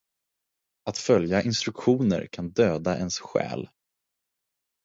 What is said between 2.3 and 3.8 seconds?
kan döda ens själ.